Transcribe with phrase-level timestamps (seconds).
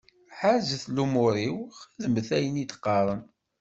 [0.39, 3.21] Ḥerzet lumuṛ-iw, xeddmet ayen i d-qqaren.